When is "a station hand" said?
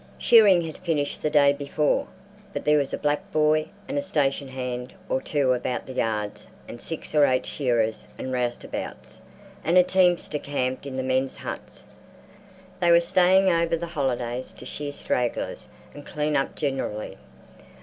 3.99-4.93